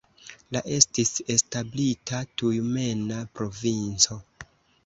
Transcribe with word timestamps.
La 0.55 0.61
estis 0.77 1.11
establita 1.33 2.23
Tjumena 2.41 3.23
provinco. 3.37 4.19